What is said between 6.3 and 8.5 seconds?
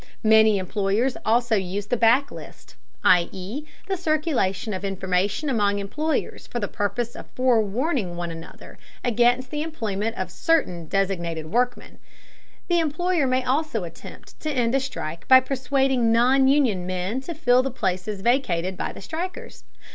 for the purpose of forewarning one